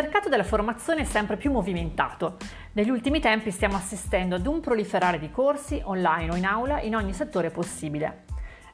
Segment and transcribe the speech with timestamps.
[0.00, 2.36] mercato della formazione è sempre più movimentato.
[2.74, 6.94] Negli ultimi tempi stiamo assistendo ad un proliferare di corsi online o in aula in
[6.94, 8.22] ogni settore possibile.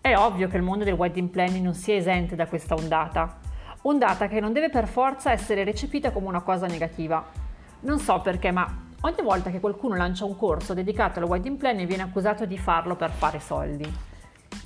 [0.00, 3.38] È ovvio che il mondo del wedding planning non sia esente da questa ondata,
[3.82, 7.24] ondata che non deve per forza essere recepita come una cosa negativa.
[7.82, 8.66] Non so perché, ma
[9.02, 12.96] ogni volta che qualcuno lancia un corso dedicato al wedding planning viene accusato di farlo
[12.96, 14.10] per fare soldi.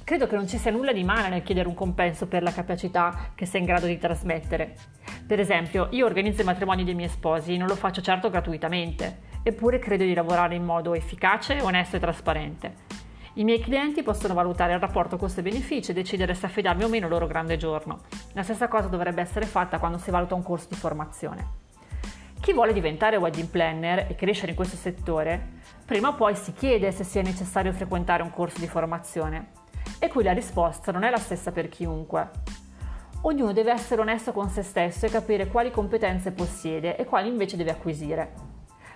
[0.06, 3.32] Credo che non ci sia nulla di male nel chiedere un compenso per la capacità
[3.34, 4.76] che sei in grado di trasmettere.
[5.26, 9.22] Per esempio, io organizzo i matrimoni dei miei sposi e non lo faccio certo gratuitamente,
[9.42, 12.74] eppure credo di lavorare in modo efficace, onesto e trasparente.
[13.32, 17.12] I miei clienti possono valutare il rapporto costo-beneficio e decidere se affidarmi o meno il
[17.12, 18.02] loro grande giorno.
[18.34, 21.48] La stessa cosa dovrebbe essere fatta quando si valuta un corso di formazione.
[22.40, 26.92] Chi vuole diventare wedding planner e crescere in questo settore, prima o poi si chiede
[26.92, 29.64] se sia necessario frequentare un corso di formazione.
[29.98, 32.30] E qui la risposta non è la stessa per chiunque.
[33.22, 37.56] Ognuno deve essere onesto con se stesso e capire quali competenze possiede e quali invece
[37.56, 38.32] deve acquisire.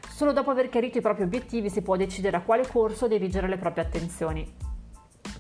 [0.08, 3.56] Solo dopo aver chiarito i propri obiettivi si può decidere a quale corso dirigere le
[3.56, 4.68] proprie attenzioni.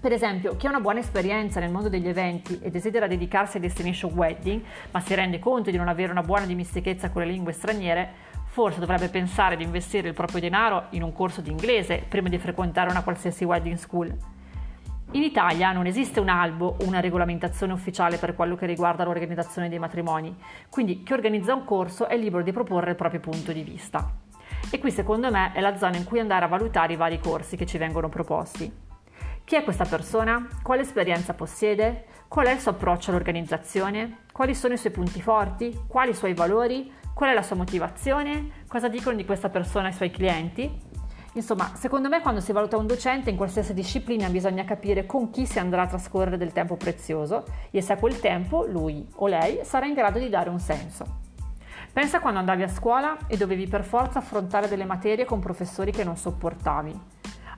[0.00, 3.62] Per esempio, chi ha una buona esperienza nel mondo degli eventi e desidera dedicarsi ai
[3.62, 7.52] destination wedding, ma si rende conto di non avere una buona dimestichezza con le lingue
[7.52, 8.10] straniere,
[8.46, 12.38] forse dovrebbe pensare di investire il proprio denaro in un corso di inglese prima di
[12.38, 14.16] frequentare una qualsiasi wedding school.
[15.12, 19.68] In Italia non esiste un albo o una regolamentazione ufficiale per quello che riguarda l'organizzazione
[19.68, 20.36] dei matrimoni,
[20.68, 24.08] quindi chi organizza un corso è libero di proporre il proprio punto di vista.
[24.70, 27.56] E qui secondo me è la zona in cui andare a valutare i vari corsi
[27.56, 28.72] che ci vengono proposti.
[29.42, 30.46] Chi è questa persona?
[30.62, 32.04] Quale esperienza possiede?
[32.28, 34.18] Qual è il suo approccio all'organizzazione?
[34.30, 35.76] Quali sono i suoi punti forti?
[35.88, 36.88] Quali i suoi valori?
[37.12, 38.62] Qual è la sua motivazione?
[38.68, 40.88] Cosa dicono di questa persona i suoi clienti?
[41.34, 45.46] Insomma, secondo me quando si valuta un docente in qualsiasi disciplina bisogna capire con chi
[45.46, 49.60] si andrà a trascorrere del tempo prezioso e se a quel tempo lui o lei
[49.62, 51.18] sarà in grado di dare un senso.
[51.92, 56.02] Pensa quando andavi a scuola e dovevi per forza affrontare delle materie con professori che
[56.02, 57.00] non sopportavi.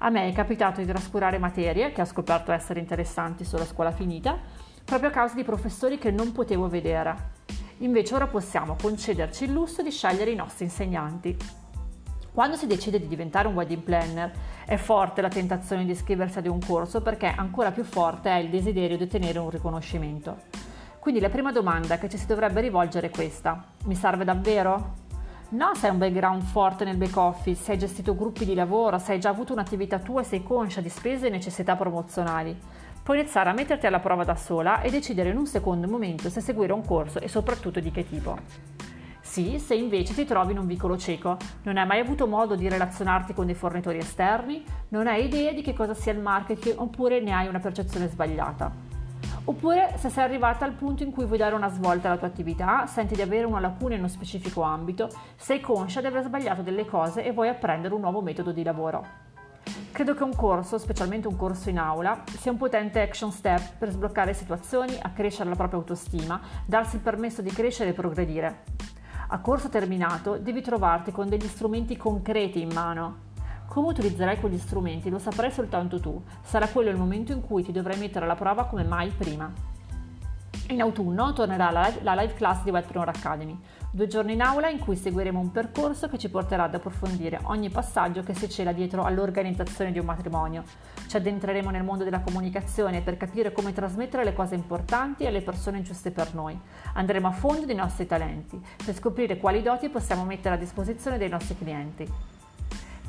[0.00, 4.38] A me è capitato di trascurare materie che ho scoperto essere interessanti sulla scuola finita,
[4.84, 7.30] proprio a causa di professori che non potevo vedere.
[7.78, 11.61] Invece ora possiamo concederci il lusso di scegliere i nostri insegnanti.
[12.32, 14.32] Quando si decide di diventare un wedding planner
[14.64, 18.48] è forte la tentazione di iscriversi ad un corso perché ancora più forte è il
[18.48, 20.38] desiderio di ottenere un riconoscimento.
[20.98, 23.62] Quindi la prima domanda che ci si dovrebbe rivolgere è questa.
[23.84, 25.00] Mi serve davvero?
[25.50, 28.96] No, se hai un background forte nel back office, se hai gestito gruppi di lavoro,
[28.96, 32.58] se hai già avuto un'attività tua e sei conscia di spese e necessità promozionali.
[33.02, 36.40] Puoi iniziare a metterti alla prova da sola e decidere in un secondo momento se
[36.40, 38.81] seguire un corso e soprattutto di che tipo.
[39.22, 42.68] Sì, se invece ti trovi in un vicolo cieco, non hai mai avuto modo di
[42.68, 47.20] relazionarti con dei fornitori esterni, non hai idea di che cosa sia il marketing oppure
[47.20, 48.70] ne hai una percezione sbagliata.
[49.44, 52.86] Oppure se sei arrivata al punto in cui vuoi dare una svolta alla tua attività,
[52.86, 56.84] senti di avere una lacuna in uno specifico ambito, sei conscia di aver sbagliato delle
[56.84, 59.30] cose e vuoi apprendere un nuovo metodo di lavoro.
[59.92, 63.90] Credo che un corso, specialmente un corso in aula, sia un potente action step per
[63.90, 68.81] sbloccare situazioni, accrescere la propria autostima, darsi il permesso di crescere e progredire.
[69.32, 73.30] A corso terminato devi trovarti con degli strumenti concreti in mano.
[73.66, 77.72] Come utilizzerai quegli strumenti lo saprai soltanto tu, sarà quello il momento in cui ti
[77.72, 79.71] dovrai mettere alla prova come mai prima.
[80.72, 83.54] In autunno tornerà la live, la live class di Webpreneur Academy,
[83.90, 87.68] due giorni in aula in cui seguiremo un percorso che ci porterà ad approfondire ogni
[87.68, 90.64] passaggio che si cela dietro all'organizzazione di un matrimonio.
[91.06, 95.82] Ci addentreremo nel mondo della comunicazione per capire come trasmettere le cose importanti alle persone
[95.82, 96.58] giuste per noi.
[96.94, 101.28] Andremo a fondo dei nostri talenti per scoprire quali doti possiamo mettere a disposizione dei
[101.28, 102.31] nostri clienti.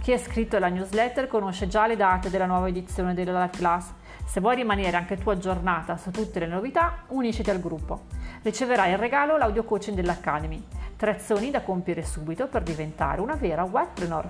[0.03, 3.93] Chi è iscritto alla newsletter conosce già le date della nuova edizione della live class
[4.25, 8.07] se vuoi rimanere anche tu aggiornata su tutte le novità, unisciti al gruppo.
[8.41, 10.61] Riceverai in regalo l'audio coaching dell'Academy,
[10.97, 14.29] tre azioni da compiere subito per diventare una vera webpreneur.